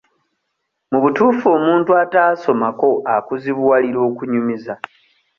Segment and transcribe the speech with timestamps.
[0.91, 4.73] Mu butuufu omuntu ataasomako akuzibuwalira okunyumiza.